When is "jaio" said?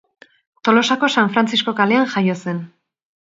2.15-2.37